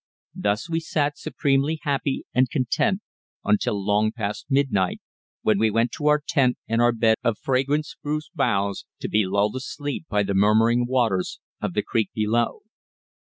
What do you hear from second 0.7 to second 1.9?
sat supremely